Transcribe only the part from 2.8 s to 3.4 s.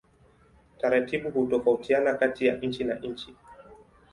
na nchi.